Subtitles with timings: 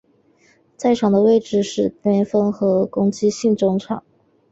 [0.75, 4.03] 在场上的位置是边锋和攻击型中场。